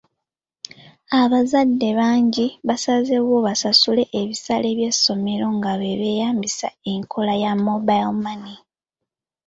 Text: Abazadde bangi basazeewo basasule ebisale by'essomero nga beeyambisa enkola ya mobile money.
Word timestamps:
Abazadde 1.21 1.89
bangi 1.99 2.45
basazeewo 2.67 3.35
basasule 3.47 4.03
ebisale 4.19 4.69
by'essomero 4.77 5.45
nga 5.57 5.71
beeyambisa 5.79 6.67
enkola 6.93 7.33
ya 7.43 7.51
mobile 7.65 8.11
money. 8.23 8.57